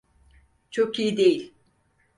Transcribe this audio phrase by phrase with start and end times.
[0.71, 1.53] Çok iyi değil.